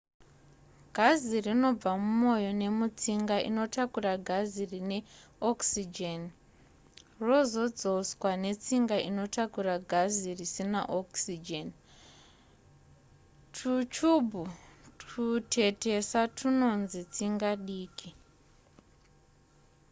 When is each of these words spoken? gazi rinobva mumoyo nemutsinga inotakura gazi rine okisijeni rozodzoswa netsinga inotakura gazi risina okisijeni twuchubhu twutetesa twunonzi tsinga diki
gazi 0.95 1.37
rinobva 1.45 1.91
mumoyo 2.03 2.51
nemutsinga 2.61 3.35
inotakura 3.49 4.13
gazi 4.27 4.63
rine 4.71 4.97
okisijeni 5.49 6.29
rozodzoswa 7.27 8.31
netsinga 8.43 8.97
inotakura 9.09 9.75
gazi 9.91 10.29
risina 10.39 10.81
okisijeni 10.99 11.73
twuchubhu 13.55 14.41
twutetesa 15.01 16.21
twunonzi 16.35 17.01
tsinga 17.13 17.49
diki 17.65 18.09